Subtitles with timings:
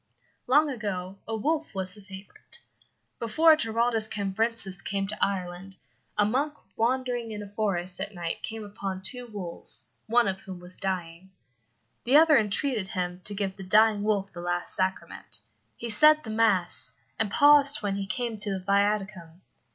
[0.47, 2.59] Long ago a wolf was the favourite.
[3.19, 5.77] Before Giraldus Cambrensis came to Ireland,
[6.17, 10.59] a monk wandering in a forest at night came upon two wolves, one of whom
[10.59, 11.29] was dying.
[12.03, 15.41] The other entreated him to give the dying wolf the last sacrament.
[15.77, 19.41] He said the mass, and paused when he came to the viaticum.